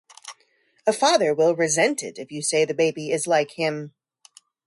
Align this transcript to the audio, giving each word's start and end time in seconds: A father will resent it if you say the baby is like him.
A 0.87 0.93
father 0.93 1.31
will 1.35 1.55
resent 1.55 2.01
it 2.01 2.17
if 2.17 2.31
you 2.31 2.41
say 2.41 2.65
the 2.65 2.73
baby 2.73 3.11
is 3.11 3.27
like 3.27 3.51
him. 3.51 3.93